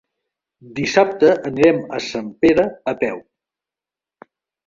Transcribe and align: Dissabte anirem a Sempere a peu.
Dissabte 0.79 1.27
anirem 1.49 1.83
a 1.99 2.01
Sempere 2.07 2.65
a 2.93 2.93
peu. 3.05 3.19